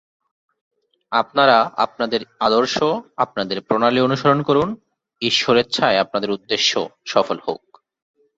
[1.11, 2.75] আপনারা আপনাদের আদর্শ,
[3.17, 4.69] আপনাদের প্রণালী অনুসরণ করুন,
[5.21, 6.71] ঈশ্বরেচ্ছায় আপনাদের উদ্দেশ্য
[7.05, 7.63] সফল হউক।